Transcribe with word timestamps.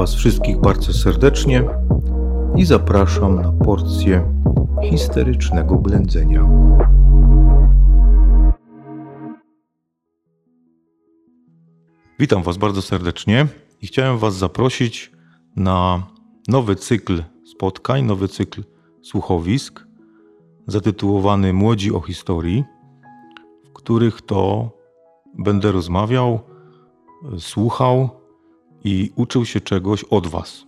Was 0.00 0.14
wszystkich 0.14 0.60
bardzo 0.60 0.92
serdecznie 0.92 1.64
i 2.56 2.64
zapraszam 2.64 3.34
na 3.34 3.52
porcję 3.52 4.32
histerycznego 4.90 5.76
blędzenia. 5.76 6.48
Witam 12.18 12.42
Was 12.42 12.56
bardzo 12.56 12.82
serdecznie 12.82 13.46
i 13.82 13.86
chciałem 13.86 14.18
Was 14.18 14.34
zaprosić 14.34 15.12
na 15.56 16.06
nowy 16.48 16.76
cykl 16.76 17.22
spotkań, 17.52 18.04
nowy 18.04 18.28
cykl 18.28 18.62
słuchowisk 19.02 19.86
zatytułowany 20.66 21.52
Młodzi 21.52 21.92
o 21.92 22.00
historii, 22.00 22.64
w 23.64 23.72
których 23.72 24.22
to 24.22 24.70
będę 25.38 25.72
rozmawiał, 25.72 26.40
słuchał 27.38 28.19
i 28.84 29.10
uczył 29.16 29.44
się 29.44 29.60
czegoś 29.60 30.04
od 30.04 30.26
Was. 30.26 30.66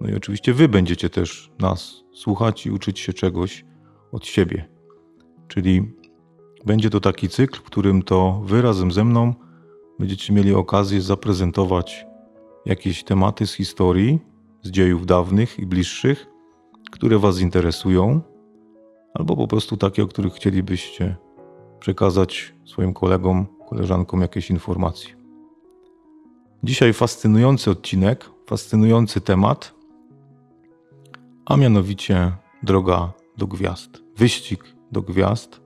No 0.00 0.08
i 0.08 0.14
oczywiście 0.14 0.54
Wy 0.54 0.68
będziecie 0.68 1.10
też 1.10 1.52
nas 1.58 2.04
słuchać 2.12 2.66
i 2.66 2.70
uczyć 2.70 3.00
się 3.00 3.12
czegoś 3.12 3.64
od 4.12 4.26
siebie. 4.26 4.68
Czyli 5.48 5.92
będzie 6.66 6.90
to 6.90 7.00
taki 7.00 7.28
cykl, 7.28 7.58
w 7.58 7.62
którym 7.62 8.02
to 8.02 8.42
Wy 8.44 8.62
razem 8.62 8.92
ze 8.92 9.04
mną 9.04 9.34
będziecie 9.98 10.32
mieli 10.32 10.54
okazję 10.54 11.00
zaprezentować 11.00 12.06
jakieś 12.66 13.04
tematy 13.04 13.46
z 13.46 13.54
historii, 13.54 14.18
z 14.62 14.70
dziejów 14.70 15.06
dawnych 15.06 15.58
i 15.58 15.66
bliższych, 15.66 16.26
które 16.90 17.18
Was 17.18 17.40
interesują, 17.40 18.20
albo 19.14 19.36
po 19.36 19.48
prostu 19.48 19.76
takie, 19.76 20.02
o 20.02 20.06
których 20.06 20.32
chcielibyście 20.32 21.16
przekazać 21.80 22.54
swoim 22.64 22.94
kolegom, 22.94 23.46
koleżankom 23.68 24.20
jakieś 24.20 24.50
informacje. 24.50 25.25
Dzisiaj 26.64 26.92
fascynujący 26.92 27.70
odcinek, 27.70 28.30
fascynujący 28.46 29.20
temat, 29.20 29.74
a 31.46 31.56
mianowicie 31.56 32.32
droga 32.62 33.12
do 33.36 33.46
gwiazd, 33.46 34.02
wyścig 34.16 34.64
do 34.92 35.02
gwiazd, 35.02 35.60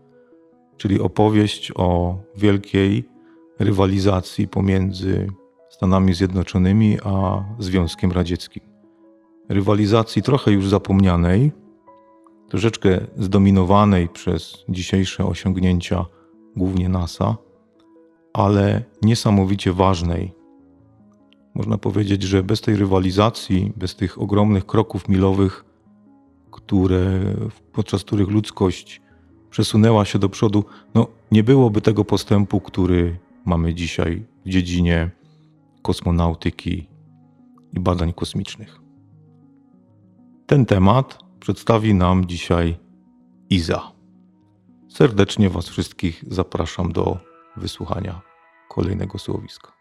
czyli 0.77 1.01
opowieść 1.01 1.73
o 1.77 2.19
wielkiej 2.37 3.09
rywalizacji 3.59 4.49
pomiędzy 4.49 5.29
Stanami 5.71 6.15
Zjednoczonymi 6.15 6.99
a 7.05 7.45
Związkiem 7.59 8.13
Radzieckim. 8.13 8.63
Rywalizacji 9.49 10.23
trochę 10.23 10.53
już 10.53 10.69
zapomnianej, 10.69 11.53
troszeczkę 12.49 13.01
zdominowanej 13.17 14.09
przez 14.09 14.65
dzisiejsze 14.69 15.27
osiągnięcia 15.27 16.07
głównie 16.57 16.89
NASA, 16.89 17.37
ale 18.33 18.85
niesamowicie 19.03 19.73
ważnej. 19.73 20.40
Można 21.55 21.79
powiedzieć, 21.79 22.23
że 22.23 22.43
bez 22.43 22.61
tej 22.61 22.77
rywalizacji, 22.77 23.73
bez 23.77 23.97
tych 23.97 24.21
ogromnych 24.21 24.67
kroków 24.67 25.09
milowych, 25.09 25.65
które, 26.51 27.21
podczas 27.73 28.05
których 28.05 28.29
ludzkość 28.29 29.01
przesunęła 29.51 30.05
się 30.05 30.19
do 30.19 30.29
przodu, 30.29 30.65
no, 30.95 31.07
nie 31.33 31.45
byłoby 31.45 31.81
tego 31.81 32.05
postępu, 32.05 32.61
który 32.61 33.19
mamy 33.45 33.75
dzisiaj 33.75 34.25
w 34.47 34.49
dziedzinie 34.49 35.11
kosmonautyki 35.83 36.89
i 37.73 37.81
badań 37.81 38.13
kosmicznych. 38.13 38.81
Ten 40.47 40.67
temat 40.67 41.19
przedstawi 41.41 41.95
nam 41.95 42.27
dzisiaj 42.27 42.77
Iza. 43.51 43.93
Serdecznie 44.89 45.51
Was 45.51 45.69
wszystkich 45.69 46.25
zapraszam 46.27 46.93
do 46.93 47.19
wysłuchania 47.57 48.21
kolejnego 48.69 49.19
słowiska. 49.19 49.80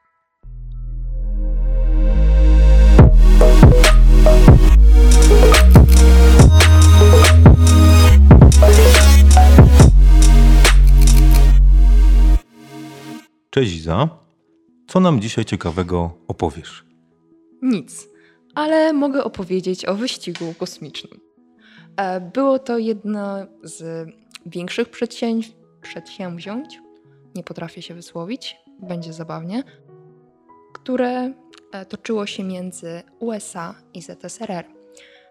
Cześć 13.50 13.76
Iza. 13.76 14.10
Co 14.88 15.00
nam 15.00 15.22
dzisiaj 15.22 15.46
ciekawego 15.46 16.12
opowiesz? 16.28 16.86
Nic, 17.62 18.08
ale 18.56 18.94
mogę 18.94 19.24
opowiedzieć 19.24 19.86
o 19.86 19.96
wyścigu 19.96 20.54
kosmicznym. 20.60 21.20
E, 21.98 22.22
było 22.22 22.60
to 22.60 22.78
jedno 22.78 23.38
z 23.64 24.10
większych 24.46 24.90
przedsięw 24.90 25.46
przedsięwzięć, 25.82 26.80
nie 27.36 27.44
potrafię 27.44 27.82
się 27.82 27.94
wysłowić, 27.94 28.56
będzie 28.80 29.14
zabawnie, 29.14 29.64
które 30.74 31.34
toczyło 31.90 32.26
się 32.26 32.44
między 32.44 33.04
USA 33.20 33.76
i 33.94 34.02
ZSRR. 34.02 34.66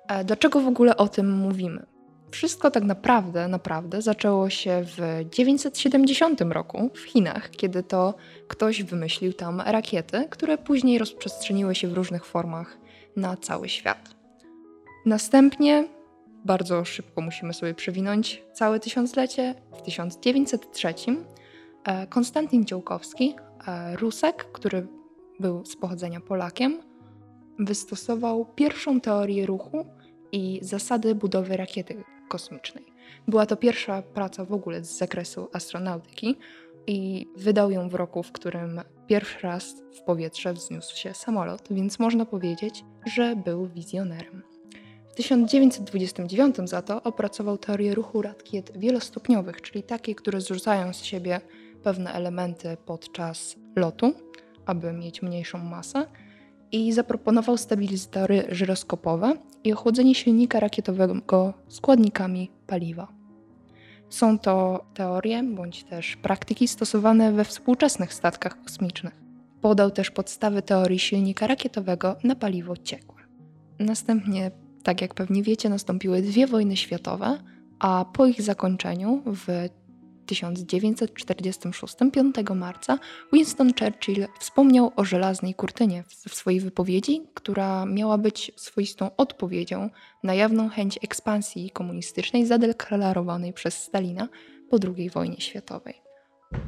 E, 0.09 0.25
dlaczego 0.25 0.61
w 0.61 0.69
ogóle 0.69 0.97
o 0.97 1.09
tym 1.09 1.33
mówimy? 1.33 1.87
Wszystko 2.31 2.71
tak 2.71 2.85
naprawdę, 2.85 3.49
naprawdę 3.49 4.03
zaczęło 4.03 4.51
się 4.51 4.85
w 4.85 5.25
970 5.31 6.41
roku 6.41 6.91
w 6.95 7.01
Chinach, 7.01 7.51
kiedy 7.51 7.83
to 7.83 8.15
ktoś 8.49 8.83
wymyślił 8.83 9.33
tam 9.33 9.61
rakiety, 9.61 10.27
które 10.31 10.59
później 10.59 10.99
rozprzestrzeniły 10.99 11.75
się 11.75 11.89
w 11.89 11.93
różnych 11.93 12.25
formach 12.25 12.79
na 13.17 13.37
cały 13.37 13.69
świat. 13.69 14.15
Następnie, 15.07 15.89
bardzo 16.45 16.85
szybko 16.85 17.21
musimy 17.21 17.55
sobie 17.55 17.75
przewinąć 17.75 18.43
całe 18.53 18.81
tysiąclecie, 18.81 19.55
w 19.79 19.83
1903 19.83 20.95
e, 21.85 22.07
Konstantyn 22.07 22.65
Ciołkowski, 22.65 23.37
e, 23.67 23.97
Rusek, 23.97 24.45
który 24.53 24.87
był 25.41 25.65
z 25.65 25.77
pochodzenia 25.77 26.21
Polakiem, 26.21 26.81
wystosował 27.59 28.47
pierwszą 28.55 29.01
teorię 29.01 29.47
ruchu 29.47 29.87
i 30.33 30.59
zasady 30.63 31.15
budowy 31.15 31.57
rakiety 31.57 32.05
kosmicznej. 32.29 32.85
Była 33.29 33.47
to 33.47 33.57
pierwsza 33.57 34.03
praca 34.03 34.45
w 34.45 34.53
ogóle 34.53 34.85
z 34.85 34.99
zakresu 34.99 35.49
astronautyki 35.53 36.37
i 36.87 37.27
wydał 37.37 37.71
ją 37.71 37.89
w 37.89 37.95
roku, 37.95 38.23
w 38.23 38.33
którym 38.33 38.81
pierwszy 39.07 39.39
raz 39.41 39.75
w 39.99 40.03
powietrze 40.03 40.53
wzniósł 40.53 40.97
się 40.97 41.15
samolot, 41.15 41.63
więc 41.71 41.99
można 41.99 42.27
powiedzieć, 42.27 42.85
że 43.07 43.37
był 43.37 43.67
wizjonerem. 43.67 44.43
W 45.09 45.15
1929 45.15 46.57
za 46.65 46.83
to 46.83 47.03
opracował 47.03 47.59
teorię 47.59 47.95
ruchu 47.95 48.23
rakiet 48.23 48.79
wielostopniowych, 48.79 49.63
czyli 49.63 49.83
takie, 49.83 50.15
które 50.15 50.41
zrzucają 50.41 50.93
z 50.93 51.03
siebie 51.03 51.41
pewne 51.83 52.13
elementy 52.13 52.77
podczas 52.87 53.57
lotu, 53.77 54.13
aby 54.69 54.93
mieć 54.93 55.23
mniejszą 55.23 55.59
masę, 55.59 56.07
i 56.73 56.93
zaproponował 56.93 57.57
stabilizatory 57.57 58.45
żyroskopowe 58.49 59.35
i 59.65 59.73
ochłodzenie 59.73 60.15
silnika 60.15 60.61
rakietowego 60.61 61.55
składnikami 61.69 62.51
paliwa. 62.67 63.09
Są 64.11 64.39
to 64.39 64.85
teorie 64.95 65.43
bądź 65.43 65.85
też 65.85 66.17
praktyki 66.17 66.69
stosowane 66.69 67.33
we 67.33 67.45
współczesnych 67.45 68.15
statkach 68.15 68.63
kosmicznych. 68.63 69.21
Podał 69.61 69.91
też 69.91 70.11
podstawy 70.11 70.63
teorii 70.63 70.99
silnika 70.99 71.47
rakietowego 71.47 72.17
na 72.25 72.35
paliwo 72.35 72.77
ciekłe. 72.77 73.23
Następnie, 73.79 74.51
tak 74.83 75.03
jak 75.03 75.15
pewnie 75.15 75.43
wiecie, 75.43 75.69
nastąpiły 75.69 76.23
dwie 76.23 76.47
wojny 76.47 76.77
światowe, 76.77 77.39
a 77.79 78.05
po 78.13 78.27
ich 78.27 78.43
zakończeniu 78.43 79.23
w 79.27 79.69
1946, 80.29 81.97
5 82.13 82.37
marca, 82.55 82.99
Winston 83.33 83.73
Churchill 83.81 84.27
wspomniał 84.41 84.93
o 84.97 85.05
żelaznej 85.05 85.55
kurtynie 85.55 86.05
w 86.29 86.35
swojej 86.35 86.61
wypowiedzi, 86.61 87.23
która 87.35 87.87
miała 87.87 88.19
być 88.19 88.53
swoistą 88.57 89.11
odpowiedzią 89.17 89.91
na 90.23 90.35
jawną 90.35 90.69
chęć 90.69 90.99
ekspansji 91.03 91.71
komunistycznej 91.71 92.47
zadeklarowanej 92.47 93.53
przez 93.53 93.83
Stalina 93.83 94.29
po 94.71 94.79
II 94.97 95.11
wojnie 95.11 95.41
światowej. 95.41 95.95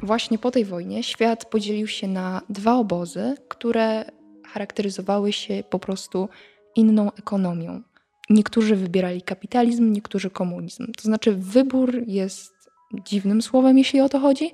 Właśnie 0.03 0.37
po 0.37 0.51
tej 0.51 0.65
wojnie 0.65 1.03
świat 1.03 1.45
podzielił 1.45 1.87
się 1.87 2.07
na 2.07 2.41
dwa 2.49 2.75
obozy, 2.75 3.35
które 3.47 4.05
charakteryzowały 4.47 5.33
się 5.33 5.63
po 5.69 5.79
prostu 5.79 6.29
inną 6.75 7.11
ekonomią. 7.11 7.81
Niektórzy 8.29 8.75
wybierali 8.75 9.21
kapitalizm, 9.21 9.91
niektórzy 9.91 10.29
komunizm. 10.29 10.91
To 10.91 11.03
znaczy, 11.03 11.35
wybór 11.35 12.03
jest 12.07 12.60
dziwnym 13.05 13.41
słowem, 13.41 13.77
jeśli 13.77 14.01
o 14.01 14.09
to 14.09 14.19
chodzi, 14.19 14.51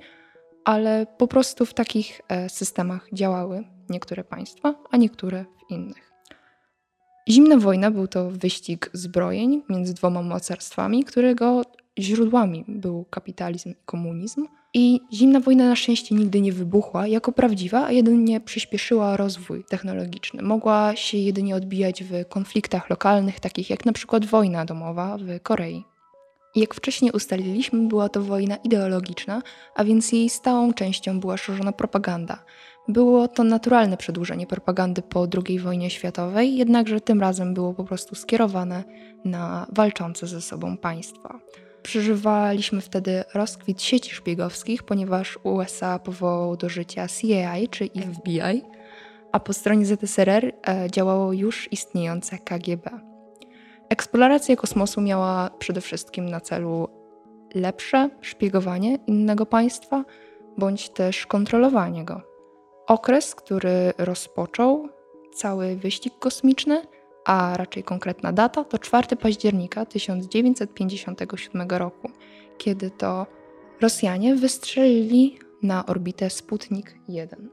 ale 0.64 1.06
po 1.18 1.28
prostu 1.28 1.66
w 1.66 1.74
takich 1.74 2.20
e, 2.28 2.48
systemach 2.48 3.08
działały 3.12 3.64
niektóre 3.88 4.24
państwa, 4.24 4.74
a 4.90 4.96
niektóre 4.96 5.44
w 5.44 5.70
innych. 5.70 6.12
Zimna 7.28 7.56
wojna 7.56 7.90
był 7.90 8.08
to 8.08 8.30
wyścig 8.30 8.90
zbrojeń 8.92 9.62
między 9.68 9.94
dwoma 9.94 10.22
mocarstwami, 10.22 11.04
którego 11.04 11.62
źródłami 11.98 12.64
był 12.68 13.04
kapitalizm 13.10 13.70
i 13.70 13.74
komunizm. 13.84 14.46
I 14.74 15.00
zimna 15.12 15.40
wojna 15.40 15.68
na 15.68 15.76
szczęście 15.76 16.14
nigdy 16.14 16.40
nie 16.40 16.52
wybuchła 16.52 17.06
jako 17.06 17.32
prawdziwa, 17.32 17.84
a 17.84 17.92
jedynie 17.92 18.40
przyspieszyła 18.40 19.16
rozwój 19.16 19.64
technologiczny. 19.64 20.42
Mogła 20.42 20.96
się 20.96 21.18
jedynie 21.18 21.56
odbijać 21.56 22.04
w 22.04 22.28
konfliktach 22.28 22.90
lokalnych, 22.90 23.40
takich 23.40 23.70
jak 23.70 23.84
na 23.84 23.92
przykład 23.92 24.26
wojna 24.26 24.64
domowa 24.64 25.18
w 25.18 25.40
Korei. 25.42 25.84
Jak 26.54 26.74
wcześniej 26.74 27.12
ustaliliśmy, 27.12 27.88
była 27.88 28.08
to 28.08 28.22
wojna 28.22 28.56
ideologiczna, 28.56 29.42
a 29.74 29.84
więc 29.84 30.12
jej 30.12 30.30
stałą 30.30 30.72
częścią 30.72 31.20
była 31.20 31.36
szerzona 31.36 31.72
propaganda. 31.72 32.44
Było 32.88 33.28
to 33.28 33.44
naturalne 33.44 33.96
przedłużenie 33.96 34.46
propagandy 34.46 35.02
po 35.02 35.26
II 35.46 35.58
wojnie 35.58 35.90
światowej, 35.90 36.56
jednakże 36.56 37.00
tym 37.00 37.20
razem 37.20 37.54
było 37.54 37.74
po 37.74 37.84
prostu 37.84 38.14
skierowane 38.14 38.84
na 39.24 39.66
walczące 39.72 40.26
ze 40.26 40.40
sobą 40.40 40.76
państwa. 40.76 41.40
Przeżywaliśmy 41.82 42.80
wtedy 42.80 43.24
rozkwit 43.34 43.82
sieci 43.82 44.14
szpiegowskich, 44.14 44.82
ponieważ 44.82 45.38
USA 45.42 45.98
powołał 45.98 46.56
do 46.56 46.68
życia 46.68 47.08
CIA 47.08 47.54
czy 47.70 47.90
FBI, 48.14 48.62
a 49.32 49.40
po 49.40 49.52
stronie 49.52 49.86
ZSRR 49.86 50.52
e, 50.68 50.90
działało 50.90 51.32
już 51.32 51.72
istniejące 51.72 52.38
KGB. 52.38 53.07
Eksploracja 53.88 54.56
kosmosu 54.56 55.00
miała 55.00 55.50
przede 55.58 55.80
wszystkim 55.80 56.30
na 56.30 56.40
celu 56.40 56.88
lepsze 57.54 58.10
szpiegowanie 58.20 58.98
innego 59.06 59.46
państwa 59.46 60.04
bądź 60.58 60.90
też 60.90 61.26
kontrolowanie 61.26 62.04
go. 62.04 62.22
Okres, 62.86 63.34
który 63.34 63.92
rozpoczął 63.98 64.88
cały 65.34 65.76
wyścig 65.76 66.14
kosmiczny, 66.18 66.82
a 67.24 67.56
raczej 67.56 67.82
konkretna 67.82 68.32
data, 68.32 68.64
to 68.64 68.78
4 68.78 69.16
października 69.16 69.86
1957 69.86 71.68
roku, 71.68 72.10
kiedy 72.58 72.90
to 72.90 73.26
Rosjanie 73.80 74.34
wystrzelili 74.34 75.38
na 75.62 75.86
orbitę 75.86 76.30
Sputnik 76.30 76.94
1. 77.08 77.50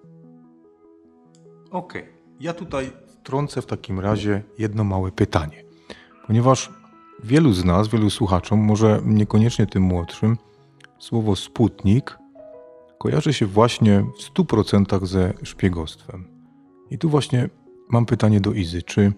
Okej, 1.71 2.01
okay. 2.01 2.13
ja 2.39 2.53
tutaj 2.53 2.91
wtrącę 3.07 3.61
w 3.61 3.65
takim 3.65 3.99
razie 3.99 4.43
jedno 4.57 4.83
małe 4.83 5.11
pytanie, 5.11 5.63
ponieważ 6.27 6.72
wielu 7.24 7.54
z 7.54 7.66
nas, 7.66 7.88
wielu 7.88 8.10
słuchaczom, 8.10 8.60
może 8.60 9.01
niekoniecznie 9.06 9.68
tym 9.68 9.83
młodszym, 9.83 10.38
słowo 11.00 11.36
Sputnik 11.36 12.18
kojarzy 12.98 13.33
się 13.33 13.45
właśnie 13.45 14.06
w 14.18 14.33
100% 14.33 15.06
ze 15.06 15.33
szpiegostwem. 15.44 16.27
I 16.89 16.98
tu 16.98 17.10
właśnie 17.10 17.50
mam 17.89 18.06
pytanie 18.06 18.42
do 18.42 18.54
Izy, 18.54 18.81
czy 18.81 19.13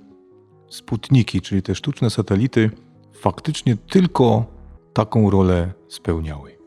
Sputniki, 0.69 1.41
czyli 1.41 1.61
te 1.61 1.75
sztuczne 1.75 2.09
satelity, 2.09 2.71
faktycznie 3.13 3.77
tylko 3.77 4.45
taką 4.93 5.29
rolę 5.29 5.73
spełniały? 5.87 6.57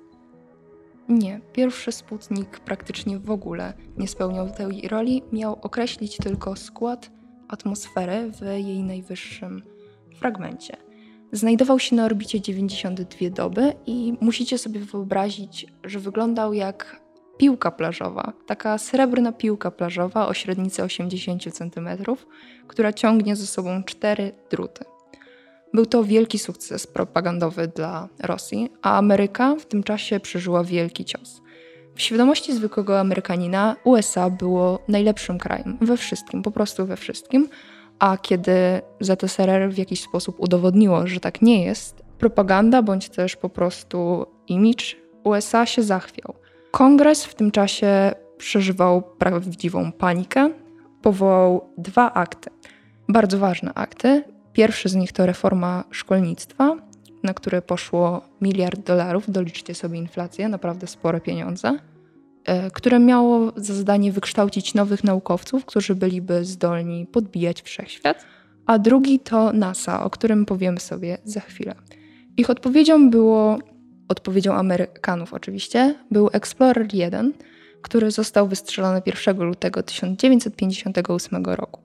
Nie, 1.09 1.41
pierwszy 1.53 1.93
Sputnik 1.93 2.61
praktycznie 2.61 3.19
w 3.19 3.31
ogóle 3.31 3.75
nie 3.97 4.09
spełniał 4.09 4.51
tej 4.51 4.89
roli. 4.89 5.23
Miał 5.33 5.59
określić 5.63 6.17
tylko 6.17 6.57
skład 6.57 7.11
atmosfery 7.49 8.33
w 8.33 8.41
jej 8.43 8.83
najwyższym 8.83 9.63
fragmencie. 10.21 10.77
Znajdował 11.33 11.79
się 11.79 11.97
na 11.97 12.05
orbicie 12.05 12.41
92 12.41 13.31
doby 13.31 13.73
i 13.87 14.15
musicie 14.21 14.59
sobie 14.59 14.81
wyobrazić, 14.81 15.67
że 15.85 15.99
wyglądał 15.99 16.53
jak 16.53 17.01
piłka 17.39 17.71
plażowa, 17.71 18.33
taka 18.47 18.79
srebrna 18.79 19.33
piłka 19.33 19.71
plażowa 19.71 20.29
o 20.29 20.35
średnicy 20.35 20.83
80 20.83 21.43
cm, 21.53 21.89
która 22.67 22.93
ciągnie 22.93 23.37
ze 23.37 23.47
sobą 23.47 23.85
cztery 23.85 24.33
druty. 24.51 24.85
Był 25.75 25.87
to 25.87 26.05
wielki 26.05 26.39
sukces 26.39 26.87
propagandowy 26.87 27.69
dla 27.69 28.09
Rosji, 28.19 28.73
a 28.83 28.99
Ameryka 28.99 29.57
w 29.57 29.67
tym 29.67 29.83
czasie 29.83 30.21
przeżyła 30.21 30.65
wielki 30.65 31.05
cios. 31.05 31.41
W 31.95 32.03
świadomości 32.03 32.55
zwykłego 32.55 33.01
Amerykanina 33.01 33.77
USA 33.85 34.31
było 34.31 34.79
najlepszym 34.89 35.39
krajem 35.39 35.79
we 35.81 35.97
wszystkim, 35.97 36.43
po 36.43 36.51
prostu 36.51 36.87
we 36.87 36.97
wszystkim, 36.97 37.49
a 38.01 38.17
kiedy 38.17 38.53
ZSRR 39.01 39.71
w 39.71 39.79
jakiś 39.79 40.03
sposób 40.03 40.41
udowodniło, 40.41 41.07
że 41.07 41.21
tak 41.21 41.43
nie 41.43 41.65
jest, 41.65 42.03
propaganda 42.19 42.83
bądź 42.83 43.09
też 43.09 43.37
po 43.37 43.49
prostu 43.49 44.27
image 44.49 44.85
USA 45.25 45.67
się 45.67 45.83
zachwiał. 45.83 46.35
Kongres 46.71 47.25
w 47.25 47.35
tym 47.35 47.51
czasie 47.51 48.13
przeżywał 48.39 49.03
prawdziwą 49.03 49.93
panikę. 49.93 50.51
Powołał 51.03 51.69
dwa 51.79 52.13
akty, 52.13 52.51
bardzo 53.09 53.39
ważne 53.39 53.75
akty. 53.75 54.25
Pierwszy 54.53 54.89
z 54.89 54.95
nich 54.95 55.13
to 55.13 55.27
reforma 55.27 55.85
szkolnictwa, 55.91 56.77
na 57.23 57.35
które 57.35 57.63
poszło 57.63 58.23
miliard 58.41 58.81
dolarów, 58.81 59.31
doliczcie 59.31 59.75
sobie 59.75 59.99
inflację, 59.99 60.49
naprawdę 60.49 60.87
spore 60.87 61.21
pieniądze, 61.21 61.79
które 62.73 62.99
miało 62.99 63.53
za 63.57 63.75
zadanie 63.75 64.13
wykształcić 64.13 64.75
nowych 64.75 65.05
naukowców, 65.05 65.65
którzy 65.65 65.95
byliby 65.95 66.45
zdolni 66.45 67.07
podbijać 67.07 67.63
wszechświat. 67.63 68.25
A 68.67 68.79
drugi 68.79 69.19
to 69.19 69.53
NASA, 69.53 70.05
o 70.05 70.11
którym 70.11 70.47
powiemy 70.47 70.81
sobie 70.81 71.19
za 71.25 71.41
chwilę. 71.41 71.75
Ich 72.37 72.51
odpowiedzią 72.51 73.11
było 73.11 73.59
odpowiedzią 74.09 74.55
Amerykanów 74.55 75.35
oczywiście, 75.35 75.95
był 76.11 76.31
Explorer 76.33 76.95
1, 76.95 77.33
który 77.83 78.11
został 78.11 78.49
wystrzelony 78.49 79.03
1 79.07 79.43
lutego 79.43 79.83
1958 79.83 81.45
roku. 81.45 81.81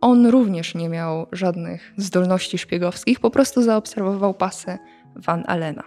On 0.00 0.26
również 0.26 0.74
nie 0.74 0.88
miał 0.88 1.26
żadnych 1.32 1.92
zdolności 1.96 2.58
szpiegowskich, 2.58 3.20
po 3.20 3.30
prostu 3.30 3.62
zaobserwował 3.62 4.34
pasy 4.34 4.78
Van 5.16 5.44
Allena. 5.46 5.84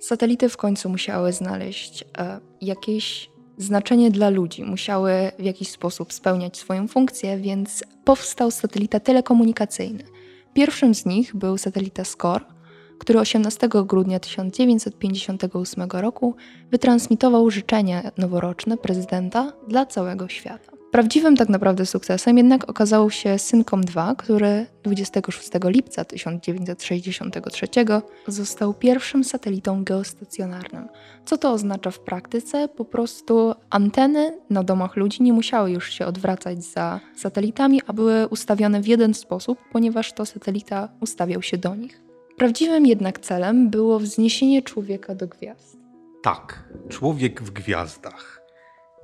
Satelity 0.00 0.48
w 0.48 0.56
końcu 0.56 0.88
musiały 0.88 1.32
znaleźć 1.32 2.04
e, 2.18 2.40
jakieś 2.60 3.30
znaczenie 3.58 4.10
dla 4.10 4.30
ludzi, 4.30 4.64
musiały 4.64 5.12
w 5.38 5.44
jakiś 5.44 5.68
sposób 5.68 6.12
spełniać 6.12 6.56
swoją 6.56 6.88
funkcję, 6.88 7.38
więc 7.38 7.84
powstał 8.04 8.50
satelita 8.50 9.00
telekomunikacyjny. 9.00 10.04
Pierwszym 10.54 10.94
z 10.94 11.06
nich 11.06 11.36
był 11.36 11.58
satelita 11.58 12.04
SCORE, 12.04 12.44
który 12.98 13.20
18 13.20 13.68
grudnia 13.86 14.20
1958 14.20 15.90
roku 15.90 16.34
wytransmitował 16.70 17.50
życzenia 17.50 18.10
noworoczne 18.18 18.76
prezydenta 18.76 19.52
dla 19.68 19.86
całego 19.86 20.28
świata. 20.28 20.73
Prawdziwym 20.94 21.36
tak 21.36 21.48
naprawdę 21.48 21.86
sukcesem 21.86 22.36
jednak 22.36 22.70
okazał 22.70 23.10
się 23.10 23.38
Syncom 23.38 23.84
2, 23.84 24.14
który 24.14 24.66
26 24.82 25.50
lipca 25.64 26.04
1963 26.04 27.66
został 28.26 28.74
pierwszym 28.74 29.24
satelitą 29.24 29.84
geostacjonarnym. 29.84 30.88
Co 31.24 31.38
to 31.38 31.52
oznacza 31.52 31.90
w 31.90 31.98
praktyce? 31.98 32.68
Po 32.68 32.84
prostu 32.84 33.54
anteny 33.70 34.38
na 34.50 34.62
domach 34.62 34.96
ludzi 34.96 35.22
nie 35.22 35.32
musiały 35.32 35.70
już 35.70 35.90
się 35.90 36.06
odwracać 36.06 36.64
za 36.64 37.00
satelitami, 37.16 37.80
a 37.86 37.92
były 37.92 38.28
ustawione 38.28 38.80
w 38.80 38.86
jeden 38.86 39.14
sposób, 39.14 39.58
ponieważ 39.72 40.12
to 40.12 40.26
satelita 40.26 40.88
ustawiał 41.00 41.42
się 41.42 41.58
do 41.58 41.74
nich. 41.74 42.02
Prawdziwym 42.36 42.86
jednak 42.86 43.18
celem 43.18 43.70
było 43.70 43.98
wzniesienie 43.98 44.62
człowieka 44.62 45.14
do 45.14 45.26
gwiazd. 45.28 45.76
Tak, 46.22 46.68
człowiek 46.88 47.42
w 47.42 47.50
gwiazdach. 47.50 48.43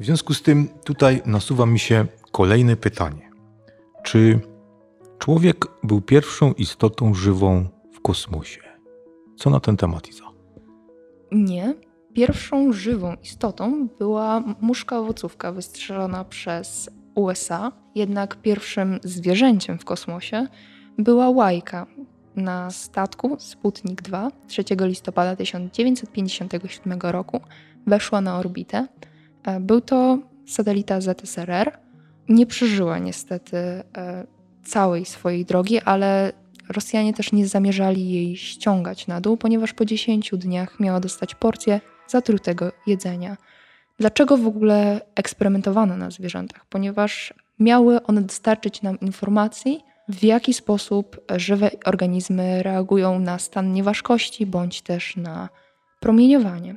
W 0.01 0.05
związku 0.05 0.35
z 0.35 0.43
tym 0.43 0.69
tutaj 0.85 1.23
nasuwa 1.27 1.67
mi 1.67 1.79
się 1.79 2.07
kolejne 2.33 2.77
pytanie. 2.77 3.31
Czy 4.03 4.41
człowiek 5.19 5.67
był 5.83 6.01
pierwszą 6.01 6.53
istotą 6.53 7.15
żywą 7.15 7.67
w 7.93 8.01
kosmosie? 8.01 8.61
Co 9.37 9.51
na 9.51 9.61
ten 9.61 9.77
temat, 9.77 10.09
Iza? 10.09 10.25
Nie. 11.33 11.75
Pierwszą 12.15 12.73
żywą 12.73 13.15
istotą 13.23 13.89
była 13.99 14.43
muszka 14.61 14.99
owocówka 14.99 15.53
wystrzelona 15.53 16.25
przez 16.25 16.91
USA, 17.15 17.73
jednak 17.95 18.37
pierwszym 18.37 19.01
zwierzęciem 19.03 19.79
w 19.79 19.85
kosmosie 19.85 20.47
była 20.99 21.31
łajka, 21.31 21.87
na 22.37 22.71
statku 22.71 23.37
Sputnik 23.39 24.03
2 24.03 24.31
3 24.47 24.65
listopada 24.81 25.37
1957 25.37 26.99
roku 27.03 27.41
weszła 27.87 28.21
na 28.21 28.39
orbitę. 28.39 28.87
E, 29.45 29.61
był 29.61 29.81
to 29.81 30.19
satelita 30.47 31.01
ZSRR. 31.01 31.79
Nie 32.29 32.47
przeżyła 32.47 32.99
niestety 32.99 33.57
e, 33.57 33.83
całej 34.65 35.05
swojej 35.05 35.45
drogi, 35.45 35.81
ale 35.81 36.33
Rosjanie 36.71 37.15
też 37.15 37.33
nie 37.33 37.47
zamierzali 37.47 38.11
jej 38.11 38.37
ściągać 38.37 39.07
na 39.07 39.21
dół, 39.21 39.37
ponieważ 39.37 39.73
po 39.73 39.85
10 39.85 40.31
dniach 40.33 40.81
miała 40.81 41.01
dostać 41.01 41.35
porcję 41.35 41.81
zatrutego 42.09 42.73
jedzenia. 42.87 43.37
Dlaczego 43.99 44.37
w 44.37 44.47
ogóle 44.47 45.01
eksperymentowano 45.15 45.97
na 45.97 46.11
zwierzętach? 46.11 46.67
Ponieważ 46.67 47.35
miały 47.59 48.03
one 48.03 48.23
dostarczyć 48.23 48.83
nam 48.83 49.01
informacji, 49.01 49.81
w 50.09 50.25
jaki 50.25 50.55
sposób 50.55 51.21
żywe 51.37 51.71
organizmy 51.85 52.63
reagują 52.63 53.19
na 53.19 53.39
stan 53.39 53.73
nieważkości 53.73 54.47
bądź 54.47 54.83
też 54.83 55.17
na 55.17 55.49
promieniowanie. 56.01 56.77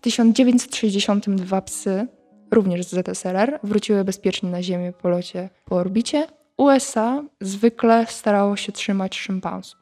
W 0.00 0.02
1962 0.02 1.62
psy, 1.62 2.06
również 2.50 2.86
z 2.86 2.90
ZSRR, 2.90 3.58
wróciły 3.62 4.04
bezpiecznie 4.04 4.50
na 4.50 4.62
Ziemię 4.62 4.92
po 4.92 5.08
locie 5.08 5.50
po 5.64 5.76
orbicie. 5.76 6.26
USA 6.56 7.22
zwykle 7.40 8.06
starało 8.08 8.56
się 8.56 8.72
trzymać 8.72 9.16
szympansów. 9.16 9.80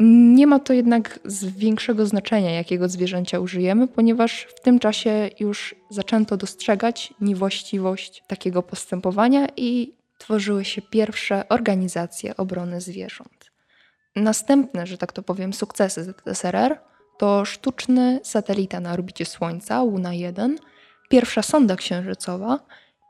Nie 0.00 0.46
ma 0.46 0.58
to 0.58 0.72
jednak 0.72 1.20
większego 1.56 2.06
znaczenia, 2.06 2.50
jakiego 2.50 2.88
zwierzęcia 2.88 3.40
użyjemy, 3.40 3.88
ponieważ 3.88 4.46
w 4.56 4.60
tym 4.60 4.78
czasie 4.78 5.30
już 5.40 5.74
zaczęto 5.90 6.36
dostrzegać 6.36 7.14
niewłaściwość 7.20 8.22
takiego 8.26 8.62
postępowania 8.62 9.46
i 9.56 9.94
tworzyły 10.18 10.64
się 10.64 10.82
pierwsze 10.82 11.48
organizacje 11.48 12.36
obrony 12.36 12.80
zwierząt. 12.80 13.50
Następne, 14.16 14.86
że 14.86 14.98
tak 14.98 15.12
to 15.12 15.22
powiem, 15.22 15.52
sukcesy 15.52 16.14
ZSRR 16.26 16.78
to 17.18 17.44
sztuczny 17.44 18.20
satelita 18.22 18.80
na 18.80 18.92
orbicie 18.92 19.24
Słońca, 19.24 19.82
Luna 19.82 20.14
1, 20.14 20.58
pierwsza 21.08 21.42
sonda 21.42 21.76
księżycowa 21.76 22.60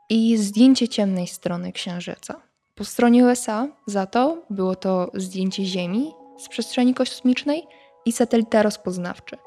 i 0.09 0.37
zdjęcie 0.37 0.87
ciemnej 0.87 1.27
strony 1.27 1.71
Księżyca. 1.71 2.41
Po 2.75 2.85
stronie 2.85 3.25
USA 3.25 3.67
za 3.87 4.05
to 4.05 4.45
było 4.49 4.75
to 4.75 5.11
zdjęcie 5.13 5.65
Ziemi 5.65 6.11
z 6.37 6.47
przestrzeni 6.47 6.93
kosmicznej 6.93 7.67
i 8.05 8.11
satelita 8.11 8.63
rozpoznawczy 8.63 9.37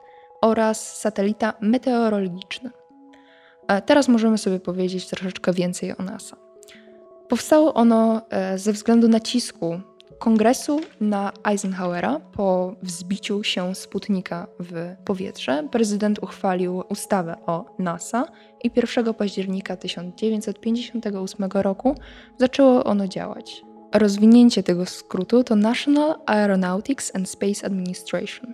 oraz 0.43 0.99
satelita 0.99 1.53
meteorologiczny. 1.61 2.71
A 3.69 3.81
teraz 3.81 4.09
możemy 4.09 4.39
sobie 4.39 4.61
powiedzieć 4.61 5.07
troszeczkę 5.07 5.53
więcej 5.53 5.97
o 5.97 6.03
NASA. 6.03 6.37
Powstało 7.29 7.75
ono 7.75 8.23
e, 8.31 8.59
ze 8.59 8.73
względu 8.73 9.09
nacisku 9.09 9.81
kongresu 10.21 10.81
na 11.01 11.33
Eisenhowera 11.45 12.21
po 12.33 12.75
wzbiciu 12.83 13.43
się 13.43 13.75
Sputnika 13.75 14.47
w 14.59 14.97
powietrze. 15.05 15.69
Prezydent 15.71 16.19
uchwalił 16.23 16.83
ustawę 16.89 17.37
o 17.47 17.65
NASA 17.79 18.25
i 18.65 18.71
1 18.97 19.15
października 19.15 19.77
1958 19.77 21.49
roku 21.55 21.95
zaczęło 22.39 22.85
ono 22.85 23.09
działać. 23.09 23.63
Rozwinięcie 23.95 24.63
tego 24.63 24.87
skrótu 24.87 25.45
to 25.45 25.57
National 25.57 26.15
Aeronautics 26.27 27.17
and 27.17 27.29
Space 27.29 27.67
Administration. 27.67 28.53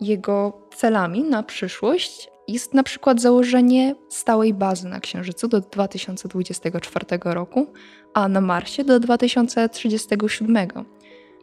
Jego 0.00 0.68
celami 0.76 1.22
na 1.22 1.42
przyszłość 1.42 2.28
jest 2.48 2.74
na 2.74 2.82
przykład 2.82 3.20
założenie 3.20 3.94
stałej 4.08 4.54
bazy 4.54 4.88
na 4.88 5.00
Księżycu 5.00 5.48
do 5.48 5.60
2024 5.60 7.06
roku, 7.24 7.66
a 8.14 8.28
na 8.28 8.40
Marsie 8.40 8.84
do 8.84 9.00
2037. 9.00 10.68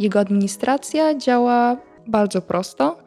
Jego 0.04 0.20
administracja 0.20 1.18
działa 1.18 1.78
bardzo 2.08 2.42
prosto. 2.42 2.98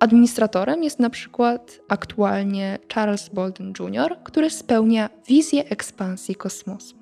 Administratorem 0.00 0.84
jest 0.84 0.98
na 0.98 1.10
przykład 1.10 1.80
aktualnie 1.88 2.78
Charles 2.94 3.28
Bolden 3.28 3.72
Jr., 3.80 4.16
który 4.24 4.50
spełnia 4.50 5.10
wizję 5.28 5.68
ekspansji 5.68 6.34
kosmosu. 6.34 6.96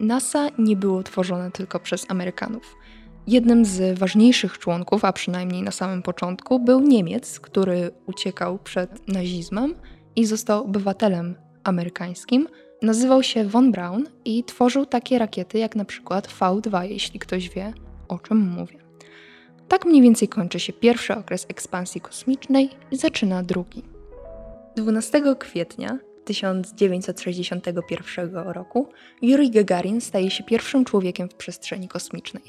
NASA 0.00 0.48
nie 0.58 0.76
było 0.76 1.02
tworzone 1.02 1.50
tylko 1.50 1.80
przez 1.80 2.06
Amerykanów. 2.10 2.76
Jednym 3.26 3.64
z 3.64 3.98
ważniejszych 3.98 4.58
członków, 4.58 5.04
a 5.04 5.12
przynajmniej 5.12 5.62
na 5.62 5.70
samym 5.70 6.02
początku, 6.02 6.60
był 6.60 6.80
Niemiec, 6.80 7.40
który 7.40 7.90
uciekał 8.06 8.58
przed 8.58 9.08
nazizmem 9.08 9.74
i 10.16 10.26
został 10.26 10.64
obywatelem 10.64 11.34
amerykańskim. 11.64 12.48
Nazywał 12.82 13.22
się 13.22 13.44
von 13.44 13.72
Braun 13.72 14.04
i 14.24 14.44
tworzył 14.44 14.86
takie 14.86 15.18
rakiety 15.18 15.58
jak 15.58 15.76
na 15.76 15.84
przykład 15.84 16.28
V2, 16.28 16.82
jeśli 16.82 17.20
ktoś 17.20 17.50
wie, 17.50 17.72
o 18.14 18.18
czym 18.18 18.38
mówię. 18.38 18.78
Tak 19.68 19.86
mniej 19.86 20.02
więcej 20.02 20.28
kończy 20.28 20.60
się 20.60 20.72
pierwszy 20.72 21.14
okres 21.14 21.46
ekspansji 21.48 22.00
kosmicznej 22.00 22.70
i 22.90 22.96
zaczyna 22.96 23.42
drugi. 23.42 23.82
12 24.76 25.22
kwietnia 25.38 25.98
1961 26.24 28.34
roku 28.34 28.88
Yuri 29.22 29.50
Gagarin 29.50 30.00
staje 30.00 30.30
się 30.30 30.44
pierwszym 30.44 30.84
człowiekiem 30.84 31.28
w 31.28 31.34
przestrzeni 31.34 31.88
kosmicznej. 31.88 32.42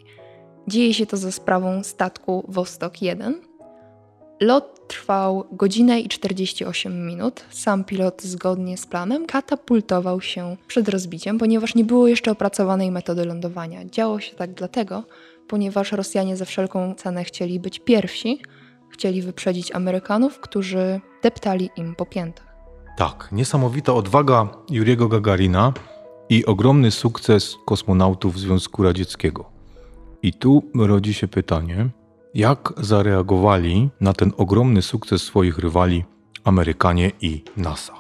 Dzieje 0.68 0.94
się 0.94 1.06
to 1.06 1.18
za 1.18 1.32
sprawą 1.32 1.84
statku 1.84 2.46
Vostok 2.48 3.02
1. 3.02 3.42
Lot 4.42 4.88
trwał 4.88 5.48
godzinę 5.52 6.00
i 6.00 6.10
48 6.10 7.08
minut. 7.08 7.46
Sam 7.50 7.84
pilot 7.84 8.22
zgodnie 8.22 8.78
z 8.78 8.86
planem 8.86 9.26
katapultował 9.26 10.22
się 10.22 10.58
przed 10.68 10.90
rozbiciem, 10.90 11.38
ponieważ 11.38 11.76
nie 11.76 11.84
było 11.84 12.08
jeszcze 12.08 12.32
opracowanej 12.32 12.92
metody 12.92 13.26
lądowania. 13.26 13.86
Działo 13.86 14.20
się 14.20 14.36
tak 14.36 14.54
dlatego, 14.54 15.04
ponieważ 15.48 15.92
Rosjanie 15.92 16.38
za 16.38 16.46
wszelką 16.46 16.96
cenę 16.96 17.24
chcieli 17.24 17.60
być 17.60 17.80
pierwsi, 17.80 18.42
chcieli 18.90 19.22
wyprzedzić 19.22 19.72
Amerykanów, 19.72 20.40
którzy 20.40 21.02
deptali 21.24 21.70
im 21.76 21.96
po 21.96 22.06
piętach. 22.06 22.56
Tak, 22.98 23.30
niesamowita 23.32 23.94
odwaga 23.94 24.50
Juriego 24.70 25.08
Gagarina 25.08 25.74
i 26.30 26.46
ogromny 26.46 26.92
sukces 26.92 27.56
kosmonautów 27.66 28.40
Związku 28.40 28.84
Radzieckiego. 28.84 29.46
I 30.22 30.34
tu 30.34 30.64
rodzi 30.76 31.14
się 31.14 31.28
pytanie, 31.28 31.90
jak 32.34 32.74
zareagowali 32.78 33.90
na 34.02 34.14
ten 34.14 34.32
ogromny 34.38 34.82
sukces 34.82 35.22
swoich 35.22 35.60
rywali 35.60 36.06
Amerykanie 36.44 37.12
i 37.22 37.44
NASA? 37.58 37.94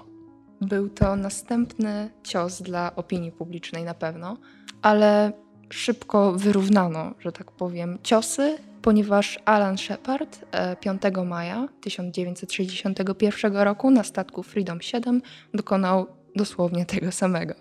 Był 0.61 0.89
to 0.89 1.15
następny 1.15 2.09
cios 2.23 2.61
dla 2.61 2.95
opinii 2.95 3.31
publicznej 3.31 3.83
na 3.83 3.93
pewno, 3.93 4.37
ale 4.81 5.31
szybko 5.69 6.31
wyrównano, 6.31 7.13
że 7.19 7.31
tak 7.31 7.51
powiem, 7.51 7.97
ciosy, 8.03 8.57
ponieważ 8.81 9.39
Alan 9.45 9.77
Shepard 9.77 10.45
5 10.79 11.01
e, 11.05 11.23
maja 11.25 11.67
1961 11.81 13.57
roku 13.57 13.91
na 13.91 14.03
statku 14.03 14.43
Freedom 14.43 14.81
7 14.81 15.21
dokonał 15.53 16.07
dosłownie 16.35 16.85
tego 16.85 17.11
samego. 17.11 17.53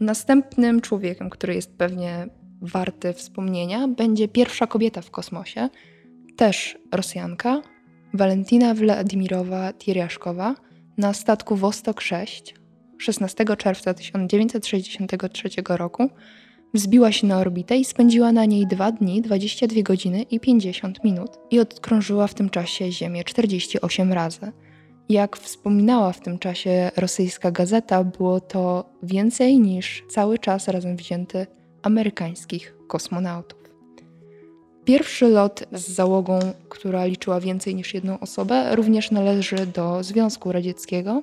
Następnym 0.00 0.80
człowiekiem, 0.80 1.30
który 1.30 1.54
jest 1.54 1.76
pewnie 1.76 2.26
warty 2.62 3.12
wspomnienia, 3.12 3.88
będzie 3.88 4.28
pierwsza 4.28 4.66
kobieta 4.66 5.02
w 5.02 5.10
kosmosie, 5.10 5.68
też 6.36 6.78
Rosjanka, 6.92 7.62
Walentina 8.14 8.74
Wladimirowa 8.74 9.72
Tiriaszkowa 9.72 10.54
na 10.98 11.12
statku 11.12 11.56
Vostok 11.56 12.00
6 12.00 12.54
16 12.98 13.44
czerwca 13.58 13.94
1963 13.94 15.48
roku 15.68 16.10
Wzbiła 16.74 17.12
się 17.12 17.26
na 17.26 17.38
orbitę 17.38 17.76
i 17.76 17.84
spędziła 17.84 18.32
na 18.32 18.44
niej 18.44 18.66
2 18.66 18.92
dni, 18.92 19.22
22 19.22 19.82
godziny 19.82 20.22
i 20.22 20.40
50 20.40 21.04
minut 21.04 21.30
i 21.50 21.60
odkrążyła 21.60 22.26
w 22.26 22.34
tym 22.34 22.50
czasie 22.50 22.92
Ziemię 22.92 23.24
48 23.24 24.12
razy. 24.12 24.52
Jak 25.08 25.36
wspominała 25.36 26.12
w 26.12 26.20
tym 26.20 26.38
czasie 26.38 26.90
rosyjska 26.96 27.50
gazeta, 27.50 28.04
było 28.04 28.40
to 28.40 28.84
więcej 29.02 29.60
niż 29.60 30.04
cały 30.08 30.38
czas 30.38 30.68
razem 30.68 30.96
wzięty 30.96 31.46
amerykańskich 31.82 32.74
kosmonautów. 32.86 33.62
Pierwszy 34.84 35.28
lot 35.28 35.64
z 35.72 35.88
załogą, 35.88 36.38
która 36.68 37.04
liczyła 37.04 37.40
więcej 37.40 37.74
niż 37.74 37.94
jedną 37.94 38.20
osobę, 38.20 38.76
również 38.76 39.10
należy 39.10 39.66
do 39.66 40.02
Związku 40.02 40.52
Radzieckiego 40.52 41.22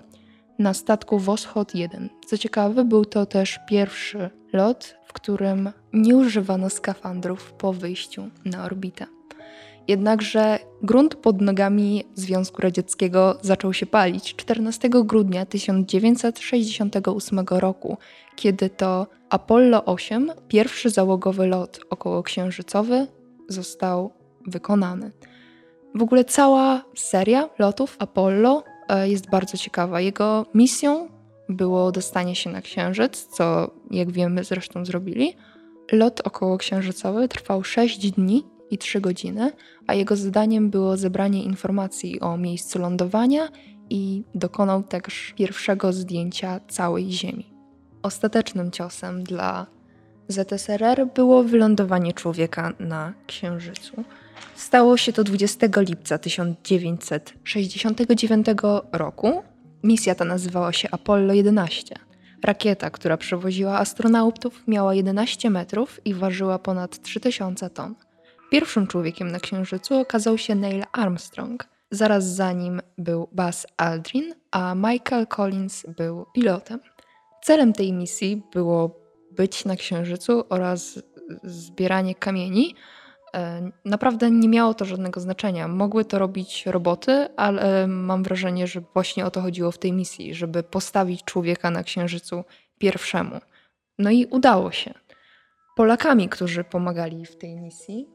na 0.59 0.73
statku 0.73 1.19
Woschod 1.19 1.75
1. 1.75 2.09
Co 2.25 2.37
ciekawe, 2.37 2.85
był 2.85 3.05
to 3.05 3.25
też 3.25 3.59
pierwszy 3.67 4.29
lot, 4.53 4.95
w 5.05 5.13
którym 5.13 5.71
nie 5.93 6.15
używano 6.15 6.69
skafandrów 6.69 7.53
po 7.53 7.73
wyjściu 7.73 8.29
na 8.45 8.65
orbitę. 8.65 9.05
Jednakże 9.87 10.59
grunt 10.81 11.15
pod 11.15 11.41
nogami 11.41 12.03
Związku 12.15 12.61
Radzieckiego 12.61 13.37
zaczął 13.41 13.73
się 13.73 13.85
palić 13.85 14.35
14 14.35 14.89
grudnia 14.89 15.45
1968 15.45 17.39
roku, 17.49 17.97
kiedy 18.35 18.69
to 18.69 19.07
Apollo 19.29 19.85
8, 19.85 20.31
pierwszy 20.47 20.89
załogowy 20.89 21.47
lot 21.47 21.79
okołoksiężycowy, 21.89 23.07
został 23.47 24.13
wykonany. 24.47 25.11
W 25.95 26.03
ogóle 26.03 26.25
cała 26.25 26.83
seria 26.95 27.49
lotów 27.59 27.95
Apollo 27.99 28.63
jest 29.03 29.29
bardzo 29.29 29.57
ciekawa. 29.57 30.01
Jego 30.01 30.45
misją 30.53 31.07
było 31.49 31.91
dostanie 31.91 32.35
się 32.35 32.49
na 32.49 32.61
Księżyc, 32.61 33.25
co 33.25 33.71
jak 33.91 34.11
wiemy 34.11 34.43
zresztą 34.43 34.85
zrobili. 34.85 35.35
Lot 35.91 36.21
okołoksiężycowy 36.21 37.27
trwał 37.27 37.63
6 37.63 38.11
dni 38.11 38.43
i 38.71 38.77
3 38.77 39.01
godziny, 39.01 39.51
a 39.87 39.93
jego 39.93 40.15
zadaniem 40.15 40.69
było 40.69 40.97
zebranie 40.97 41.43
informacji 41.43 42.19
o 42.19 42.37
miejscu 42.37 42.79
lądowania 42.79 43.49
i 43.89 44.23
dokonał 44.35 44.83
też 44.83 45.33
pierwszego 45.37 45.93
zdjęcia 45.93 46.59
całej 46.67 47.11
Ziemi. 47.11 47.53
Ostatecznym 48.03 48.71
ciosem 48.71 49.23
dla 49.23 49.67
ZSRR 50.27 51.07
było 51.15 51.43
wylądowanie 51.43 52.13
człowieka 52.13 52.73
na 52.79 53.13
Księżycu. 53.27 54.03
Stało 54.55 54.97
się 54.97 55.13
to 55.13 55.23
20 55.23 55.67
lipca 55.81 56.17
1969 56.17 58.47
roku 58.91 59.43
Misja 59.83 60.15
ta 60.15 60.25
nazywała 60.25 60.73
się 60.73 60.89
Apollo 60.91 61.33
11. 61.33 61.95
Rakieta, 62.43 62.89
która 62.89 63.17
przewoziła 63.17 63.79
astronautów, 63.79 64.63
miała 64.67 64.95
11 64.95 65.49
metrów 65.49 65.99
i 66.05 66.13
ważyła 66.13 66.59
ponad 66.59 67.01
3000 67.01 67.69
ton. 67.69 67.95
Pierwszym 68.51 68.87
człowiekiem 68.87 69.31
na 69.31 69.39
Księżycu 69.39 69.99
okazał 69.99 70.37
się 70.37 70.55
Neil 70.55 70.83
Armstrong. 70.91 71.67
Zaraz 71.91 72.35
za 72.35 72.51
nim 72.51 72.81
był 72.97 73.27
Buzz 73.31 73.67
Aldrin, 73.77 74.33
a 74.51 74.75
Michael 74.75 75.27
Collins 75.27 75.85
był 75.97 76.25
pilotem. 76.33 76.79
Celem 77.43 77.73
tej 77.73 77.93
misji 77.93 78.43
było 78.53 78.99
być 79.31 79.65
na 79.65 79.75
Księżycu 79.75 80.43
oraz 80.49 80.99
zbieranie 81.43 82.15
kamieni, 82.15 82.75
naprawdę 83.85 84.31
nie 84.31 84.49
miało 84.49 84.73
to 84.73 84.85
żadnego 84.85 85.19
znaczenia. 85.19 85.67
Mogły 85.67 86.05
to 86.05 86.19
robić 86.19 86.65
roboty, 86.65 87.27
ale 87.37 87.87
mam 87.87 88.23
wrażenie, 88.23 88.67
że 88.67 88.81
właśnie 88.93 89.25
o 89.25 89.31
to 89.31 89.41
chodziło 89.41 89.71
w 89.71 89.77
tej 89.77 89.93
misji, 89.93 90.35
żeby 90.35 90.63
postawić 90.63 91.23
człowieka 91.23 91.71
na 91.71 91.83
Księżycu 91.83 92.43
pierwszemu. 92.77 93.39
No 93.99 94.09
i 94.09 94.25
udało 94.25 94.71
się. 94.71 94.93
Polakami, 95.75 96.29
którzy 96.29 96.63
pomagali 96.63 97.25
w 97.25 97.37
tej 97.37 97.55
misji, 97.55 98.07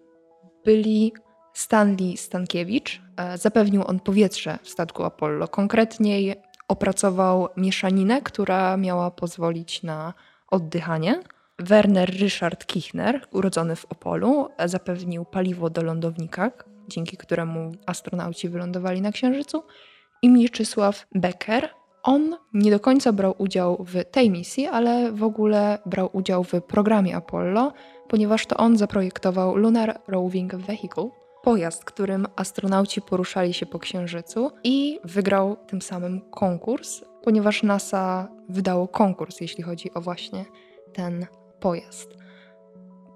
byli 0.64 1.12
Stanley 1.54 2.16
Stankiewicz. 2.16 3.02
E, 3.16 3.38
zapewnił 3.38 3.82
on 3.86 4.00
powietrze 4.00 4.58
w 4.62 4.68
statku 4.68 5.04
Apollo. 5.04 5.48
Konkretniej 5.48 6.34
opracował 6.68 7.48
mieszaninę, 7.56 8.22
która 8.22 8.76
miała 8.76 9.10
pozwolić 9.10 9.82
na 9.82 10.14
oddychanie. 10.50 11.20
Werner 11.58 12.10
Richard 12.10 12.66
Kichner, 12.66 13.26
urodzony 13.32 13.76
w 13.76 13.84
Opolu, 13.84 14.48
zapewnił 14.64 15.24
paliwo 15.24 15.70
do 15.70 15.82
lądownika, 15.82 16.50
dzięki 16.88 17.16
któremu 17.16 17.72
astronauci 17.86 18.48
wylądowali 18.48 19.00
na 19.00 19.12
Księżycu. 19.12 19.62
I 20.22 20.28
Mieczysław 20.28 21.06
Becker. 21.14 21.68
On 22.02 22.36
nie 22.54 22.70
do 22.70 22.80
końca 22.80 23.12
brał 23.12 23.34
udział 23.38 23.84
w 23.88 24.04
tej 24.10 24.30
misji, 24.30 24.66
ale 24.66 25.12
w 25.12 25.22
ogóle 25.22 25.78
brał 25.86 26.10
udział 26.12 26.44
w 26.44 26.52
programie 26.60 27.16
Apollo, 27.16 27.72
ponieważ 28.08 28.46
to 28.46 28.56
on 28.56 28.76
zaprojektował 28.76 29.56
Lunar 29.56 30.00
Roving 30.08 30.54
Vehicle, 30.54 31.08
pojazd, 31.42 31.84
którym 31.84 32.26
astronauci 32.36 33.02
poruszali 33.02 33.54
się 33.54 33.66
po 33.66 33.78
Księżycu 33.78 34.50
i 34.64 35.00
wygrał 35.04 35.56
tym 35.56 35.82
samym 35.82 36.20
konkurs, 36.30 37.04
ponieważ 37.22 37.62
NASA 37.62 38.28
wydało 38.48 38.88
konkurs, 38.88 39.40
jeśli 39.40 39.62
chodzi 39.62 39.94
o 39.94 40.00
właśnie 40.00 40.44
ten 40.92 41.26
pojazd. 41.64 42.16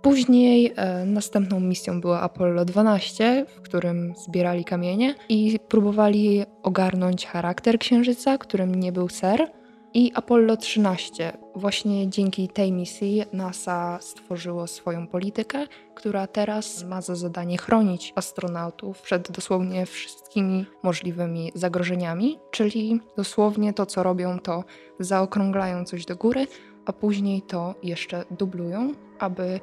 Później 0.03 0.73
e, 0.77 1.05
następną 1.05 1.61
misją 1.61 2.01
była 2.01 2.21
Apollo 2.21 2.65
12, 2.65 3.47
w 3.57 3.61
którym 3.61 4.15
zbierali 4.17 4.65
kamienie 4.65 5.15
i 5.29 5.59
próbowali 5.69 6.45
ogarnąć 6.63 7.27
charakter 7.27 7.79
Księżyca, 7.79 8.39
którym 8.39 8.75
nie 8.75 8.93
był 8.93 9.09
ser. 9.09 9.51
I 9.95 10.13
Apollo 10.15 10.57
13. 10.57 11.33
Właśnie 11.55 12.09
dzięki 12.09 12.49
tej 12.49 12.73
misji 12.73 13.25
NASA 13.33 13.99
stworzyło 14.01 14.67
swoją 14.67 15.07
politykę, 15.07 15.67
która 15.95 16.27
teraz 16.27 16.85
ma 16.85 17.01
za 17.01 17.15
zadanie 17.15 17.59
chronić 17.59 18.13
astronautów 18.17 19.03
przed 19.03 19.31
dosłownie 19.31 19.87
wszystkimi 19.87 20.67
możliwymi 20.83 21.53
zagrożeniami, 21.55 22.39
czyli 22.51 23.01
dosłownie 23.17 23.73
to, 23.73 23.87
co 23.87 24.03
robią, 24.03 24.39
to 24.39 24.65
zaokrąglają 25.01 25.85
coś 25.85 26.05
do 26.05 26.17
góry, 26.17 26.47
a 26.89 26.93
później 26.93 27.43
to 27.43 27.75
jeszcze 27.83 28.25
dublują, 28.31 28.93
aby 29.19 29.61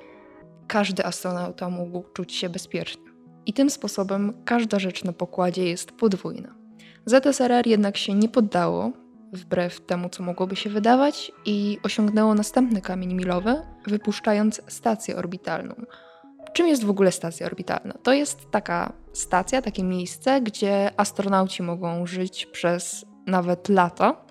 każdy 0.68 1.06
astronauta 1.06 1.70
mógł 1.70 2.04
czuć 2.14 2.34
się 2.34 2.50
bezpiecznie. 2.50 3.04
I 3.46 3.54
tym 3.54 3.70
sposobem 3.70 4.34
każda 4.46 4.80
rzecz 4.80 5.04
na 5.04 5.14
pokładzie 5.14 5.66
jest 5.66 5.92
podwójna. 5.92 6.56
ZSRR 7.06 7.68
jednak 7.68 7.98
się 7.98 8.14
nie 8.14 8.30
poddało, 8.30 8.92
wbrew 9.34 9.82
temu, 9.82 10.10
co 10.10 10.24
mogłoby 10.24 10.56
się 10.56 10.70
wydawać, 10.70 11.32
i 11.46 11.78
osiągnęło 11.84 12.36
następny 12.36 12.82
kamień 12.82 13.14
milowy, 13.14 13.62
wypuszczając 13.88 14.62
stację 14.68 15.16
orbitalną. 15.16 15.76
Czym 16.54 16.68
jest 16.68 16.84
w 16.84 16.90
ogóle 16.90 17.12
stacja 17.12 17.46
orbitalna? 17.46 17.94
To 18.04 18.14
jest 18.14 18.52
taka 18.52 18.94
stacja, 19.14 19.62
takie 19.62 19.84
miejsce, 19.84 20.42
gdzie 20.42 20.92
astronauci 20.98 21.64
mogą 21.64 22.06
żyć 22.06 22.46
przez 22.46 23.06
nawet 23.28 23.70
lata. 23.70 24.25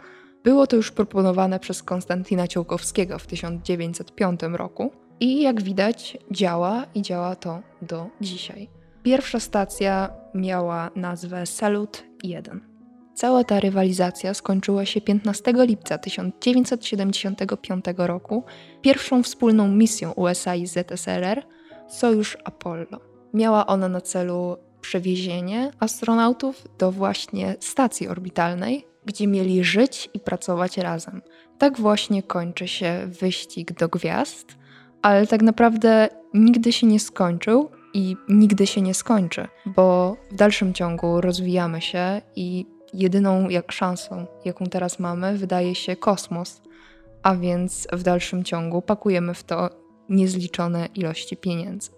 Było 0.44 0.66
to 0.66 0.76
już 0.76 0.90
proponowane 0.90 1.60
przez 1.60 1.82
Konstantina 1.82 2.48
Ciołkowskiego 2.48 3.18
w 3.18 3.26
1905 3.26 4.40
roku 4.52 4.92
i 5.20 5.42
jak 5.42 5.62
widać 5.62 6.18
działa 6.30 6.86
i 6.94 7.02
działa 7.02 7.36
to 7.36 7.62
do 7.82 8.06
dzisiaj. 8.20 8.68
Pierwsza 9.02 9.40
stacja 9.40 10.10
miała 10.34 10.90
nazwę 10.96 11.46
Salut 11.46 12.04
1. 12.22 12.60
Cała 13.14 13.44
ta 13.44 13.60
rywalizacja 13.60 14.34
skończyła 14.34 14.84
się 14.84 15.00
15 15.00 15.52
lipca 15.56 15.98
1975 15.98 17.84
roku 17.96 18.44
pierwszą 18.82 19.22
wspólną 19.22 19.68
misją 19.68 20.12
USA 20.12 20.54
i 20.54 20.66
ZSRR 20.66 21.42
Sojusz 21.88 22.38
Apollo. 22.44 23.00
Miała 23.34 23.66
ona 23.66 23.88
na 23.88 24.00
celu 24.00 24.56
przewiezienie 24.80 25.70
astronautów 25.80 26.64
do 26.78 26.92
właśnie 26.92 27.56
stacji 27.60 28.08
orbitalnej, 28.08 28.86
gdzie 29.04 29.26
mieli 29.26 29.64
żyć 29.64 30.10
i 30.14 30.20
pracować 30.20 30.78
razem. 30.78 31.22
Tak 31.58 31.80
właśnie 31.80 32.22
kończy 32.22 32.68
się 32.68 33.06
wyścig 33.20 33.72
do 33.72 33.88
gwiazd, 33.88 34.56
ale 35.02 35.26
tak 35.26 35.42
naprawdę 35.42 36.08
nigdy 36.34 36.72
się 36.72 36.86
nie 36.86 37.00
skończył 37.00 37.70
i 37.94 38.16
nigdy 38.28 38.66
się 38.66 38.80
nie 38.80 38.94
skończy, 38.94 39.48
bo 39.66 40.16
w 40.30 40.34
dalszym 40.34 40.74
ciągu 40.74 41.20
rozwijamy 41.20 41.80
się 41.80 42.20
i 42.36 42.66
jedyną 42.94 43.48
jak 43.48 43.72
szansą, 43.72 44.26
jaką 44.44 44.66
teraz 44.66 44.98
mamy, 44.98 45.38
wydaje 45.38 45.74
się 45.74 45.96
kosmos, 45.96 46.62
a 47.22 47.36
więc 47.36 47.88
w 47.92 48.02
dalszym 48.02 48.44
ciągu 48.44 48.82
pakujemy 48.82 49.34
w 49.34 49.44
to 49.44 49.70
niezliczone 50.08 50.88
ilości 50.94 51.36
pieniędzy. 51.36 51.90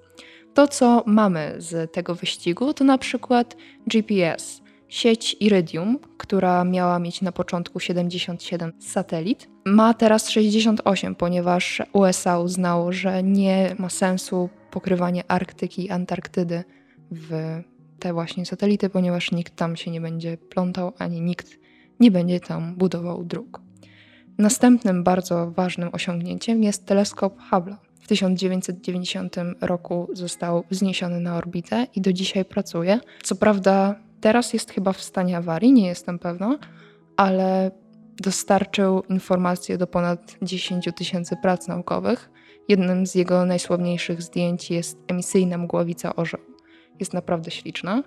To, 0.54 0.68
co 0.68 1.02
mamy 1.06 1.54
z 1.58 1.92
tego 1.92 2.14
wyścigu, 2.14 2.74
to 2.74 2.84
na 2.84 2.98
przykład 2.98 3.56
GPS, 3.86 4.60
sieć 4.88 5.36
Iridium, 5.40 5.98
która 6.18 6.64
miała 6.64 6.98
mieć 6.98 7.22
na 7.22 7.32
początku 7.32 7.80
77 7.80 8.72
satelit, 8.78 9.48
ma 9.64 9.94
teraz 9.94 10.28
68, 10.28 11.14
ponieważ 11.14 11.82
USA 11.92 12.38
uznało, 12.38 12.92
że 12.92 13.22
nie 13.22 13.74
ma 13.78 13.88
sensu 13.88 14.48
pokrywanie 14.70 15.30
Arktyki 15.30 15.84
i 15.84 15.90
Antarktydy 15.90 16.64
w 17.10 17.60
te 17.98 18.12
właśnie 18.12 18.46
satelity, 18.46 18.90
ponieważ 18.90 19.32
nikt 19.32 19.56
tam 19.56 19.76
się 19.76 19.90
nie 19.90 20.00
będzie 20.00 20.36
plątał, 20.36 20.92
ani 20.98 21.20
nikt 21.20 21.58
nie 22.00 22.10
będzie 22.10 22.40
tam 22.40 22.74
budował 22.74 23.24
dróg. 23.24 23.60
Następnym 24.38 25.04
bardzo 25.04 25.50
ważnym 25.50 25.88
osiągnięciem 25.92 26.62
jest 26.62 26.86
teleskop 26.86 27.34
Hubble. 27.50 27.76
W 28.00 28.08
1990 28.08 29.36
roku 29.60 30.08
został 30.12 30.64
wzniesiony 30.70 31.20
na 31.20 31.36
orbitę 31.36 31.86
i 31.94 32.00
do 32.00 32.12
dzisiaj 32.12 32.44
pracuje. 32.44 33.00
Co 33.22 33.36
prawda, 33.36 33.94
teraz 34.20 34.52
jest 34.52 34.70
chyba 34.70 34.92
w 34.92 35.00
stanie 35.00 35.36
awarii, 35.36 35.72
nie 35.72 35.86
jestem 35.86 36.18
pewna, 36.18 36.58
ale 37.16 37.70
dostarczył 38.22 39.02
informacje 39.08 39.78
do 39.78 39.86
ponad 39.86 40.36
10 40.42 40.88
tysięcy 40.96 41.36
prac 41.42 41.68
naukowych. 41.68 42.30
Jednym 42.68 43.06
z 43.06 43.14
jego 43.14 43.44
najsławniejszych 43.44 44.22
zdjęć 44.22 44.70
jest 44.70 44.98
emisyjna 45.08 45.58
mgławica 45.58 46.16
orzeł 46.16 46.56
jest 47.00 47.14
naprawdę 47.14 47.50
śliczna. 47.50 48.02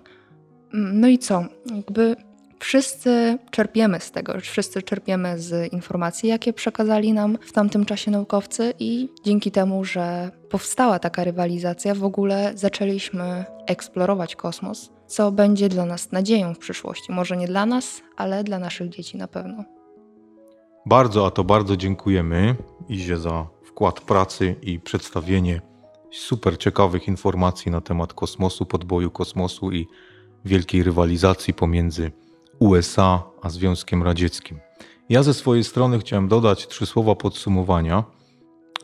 Mm, 0.74 1.00
no 1.00 1.08
i 1.08 1.18
co? 1.18 1.44
Jakby 1.74 2.16
wszyscy 2.60 3.38
czerpiemy 3.50 4.00
z 4.00 4.10
tego, 4.10 4.40
wszyscy 4.40 4.82
czerpiemy 4.82 5.38
z 5.38 5.72
informacji, 5.72 6.28
jakie 6.28 6.52
przekazali 6.52 7.12
nam 7.12 7.38
w 7.40 7.52
tamtym 7.52 7.84
czasie 7.84 8.10
naukowcy, 8.10 8.74
i 8.78 9.08
dzięki 9.24 9.50
temu, 9.50 9.84
że 9.84 10.30
powstała 10.50 10.98
taka 10.98 11.24
rywalizacja, 11.24 11.94
w 11.94 12.04
ogóle 12.04 12.52
zaczęliśmy 12.54 13.44
eksplorować 13.66 14.36
kosmos, 14.36 14.90
co 15.06 15.32
będzie 15.32 15.68
dla 15.68 15.84
nas 15.84 16.12
nadzieją 16.12 16.54
w 16.54 16.58
przyszłości. 16.58 17.12
Może 17.12 17.36
nie 17.36 17.46
dla 17.46 17.66
nas, 17.66 18.02
ale 18.16 18.44
dla 18.44 18.58
naszych 18.58 18.88
dzieci 18.88 19.16
na 19.16 19.28
pewno. 19.28 19.64
Bardzo, 20.86 21.26
a 21.26 21.30
to 21.30 21.44
bardzo 21.44 21.76
dziękujemy 21.76 22.56
Izie 22.88 23.16
za 23.16 23.46
wkład 23.64 24.00
pracy 24.00 24.56
i 24.62 24.80
przedstawienie 24.80 25.60
super 26.12 26.58
ciekawych 26.58 27.08
informacji 27.08 27.70
na 27.70 27.80
temat 27.80 28.12
kosmosu, 28.14 28.66
podboju 28.66 29.10
kosmosu 29.10 29.72
i 29.72 29.86
wielkiej 30.44 30.82
rywalizacji 30.82 31.54
pomiędzy 31.54 32.12
USA 32.60 33.22
a 33.42 33.50
Związkiem 33.50 34.02
Radzieckim. 34.02 34.58
Ja 35.08 35.22
ze 35.22 35.34
swojej 35.34 35.64
strony 35.64 35.98
chciałem 35.98 36.28
dodać 36.28 36.66
trzy 36.68 36.86
słowa 36.86 37.14
podsumowania, 37.14 38.04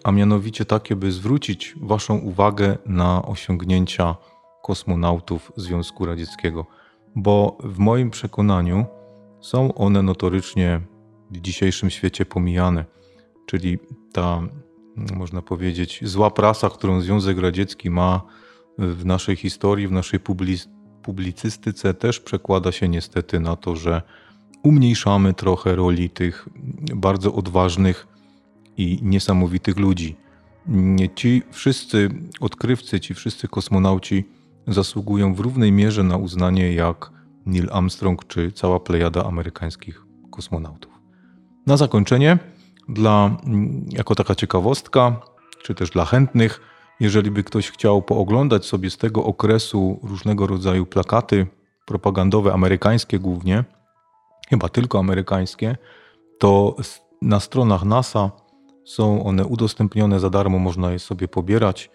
a 0.04 0.12
mianowicie 0.12 0.64
takie, 0.64 0.96
by 0.96 1.12
zwrócić 1.12 1.74
Waszą 1.80 2.18
uwagę 2.18 2.78
na 2.86 3.22
osiągnięcia 3.22 4.14
kosmonautów 4.62 5.52
Związku 5.56 6.06
Radzieckiego, 6.06 6.66
bo 7.16 7.58
w 7.64 7.78
moim 7.78 8.10
przekonaniu 8.10 8.86
są 9.40 9.74
one 9.74 10.02
notorycznie 10.02 10.80
w 11.30 11.40
dzisiejszym 11.40 11.90
świecie 11.90 12.24
pomijane, 12.24 12.84
czyli 13.46 13.78
ta 14.12 14.42
można 14.96 15.42
powiedzieć, 15.42 16.00
zła 16.02 16.30
prasa, 16.30 16.70
którą 16.70 17.00
Związek 17.00 17.38
Radziecki 17.38 17.90
ma 17.90 18.22
w 18.78 19.04
naszej 19.04 19.36
historii, 19.36 19.88
w 19.88 19.92
naszej 19.92 20.20
publicystyce, 21.06 21.94
też 21.94 22.20
przekłada 22.20 22.72
się 22.72 22.88
niestety 22.88 23.40
na 23.40 23.56
to, 23.56 23.76
że 23.76 24.02
umniejszamy 24.62 25.34
trochę 25.34 25.76
roli 25.76 26.10
tych 26.10 26.48
bardzo 26.94 27.34
odważnych 27.34 28.06
i 28.76 28.98
niesamowitych 29.02 29.76
ludzi. 29.76 30.16
Ci 31.14 31.42
wszyscy 31.50 32.08
odkrywcy, 32.40 33.00
ci 33.00 33.14
wszyscy 33.14 33.48
kosmonauci 33.48 34.24
zasługują 34.66 35.34
w 35.34 35.40
równej 35.40 35.72
mierze 35.72 36.02
na 36.02 36.16
uznanie 36.16 36.72
jak 36.74 37.10
Neil 37.46 37.68
Armstrong 37.72 38.26
czy 38.26 38.52
cała 38.52 38.80
plejada 38.80 39.24
amerykańskich 39.24 40.04
kosmonautów. 40.30 40.92
Na 41.66 41.76
zakończenie 41.76 42.38
dla, 42.88 43.36
jako 43.88 44.14
taka 44.14 44.34
ciekawostka, 44.34 45.20
czy 45.62 45.74
też 45.74 45.90
dla 45.90 46.04
chętnych, 46.04 46.60
jeżeli 47.00 47.30
by 47.30 47.44
ktoś 47.44 47.70
chciał 47.70 48.02
pooglądać 48.02 48.66
sobie 48.66 48.90
z 48.90 48.96
tego 48.96 49.24
okresu 49.24 50.00
różnego 50.02 50.46
rodzaju 50.46 50.86
plakaty 50.86 51.46
propagandowe, 51.86 52.52
amerykańskie 52.52 53.18
głównie, 53.18 53.64
chyba 54.48 54.68
tylko 54.68 54.98
amerykańskie, 54.98 55.76
to 56.38 56.76
na 57.22 57.40
stronach 57.40 57.84
NASA 57.84 58.30
są 58.84 59.24
one 59.24 59.46
udostępnione 59.46 60.20
za 60.20 60.30
darmo, 60.30 60.58
można 60.58 60.92
je 60.92 60.98
sobie 60.98 61.28
pobierać 61.28 61.90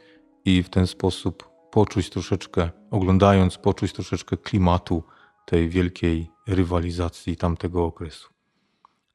i 0.46 0.64
w 0.64 0.70
ten 0.70 0.88
sposób 0.88 1.50
poczuć 1.72 2.10
troszeczkę, 2.10 2.70
oglądając, 2.92 3.58
poczuć 3.58 3.94
troszeczkę 3.94 4.38
klimatu 4.38 5.04
tej 5.46 5.70
wielkiej 5.70 6.32
rywalizacji 6.48 7.38
tamtego 7.38 7.86
okresu. 7.86 8.30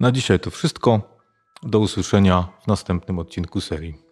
Na 0.00 0.12
dzisiaj 0.12 0.40
to 0.40 0.50
wszystko. 0.50 1.16
Do 1.62 1.78
usłyszenia 1.78 2.48
w 2.62 2.66
następnym 2.66 3.18
odcinku 3.18 3.60
serii. 3.60 4.05